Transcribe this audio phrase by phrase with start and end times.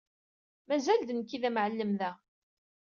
[0.67, 2.11] Mazal d nekk i d amɛellem da.